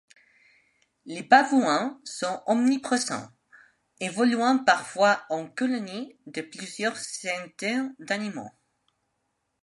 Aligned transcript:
Les 1.05 1.21
babouins 1.21 2.01
sont 2.05 2.41
omniprésents, 2.47 3.29
évoluant 3.99 4.63
parfois 4.63 5.23
en 5.29 5.47
colonies 5.47 6.17
de 6.25 6.41
plusieurs 6.41 6.97
centaines 6.97 7.93
d'animaux. 7.99 8.49